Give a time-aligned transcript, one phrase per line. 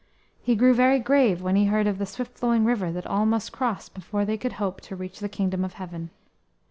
[0.41, 3.51] He grew very grave when he heard of the swift flowing river that all must
[3.51, 6.09] cross before they could hope to reach the Kingdom of Heaven.